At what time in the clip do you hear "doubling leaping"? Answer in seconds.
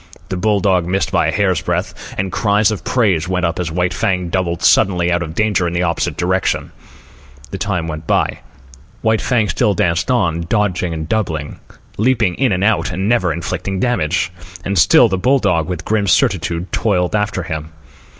11.07-12.33